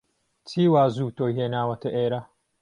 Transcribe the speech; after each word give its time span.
چی 0.47 0.61
وا 0.73 0.83
زوو 0.95 1.15
تۆی 1.17 1.33
هێناوەتە 1.39 1.89
ئێرە؟ 1.95 2.21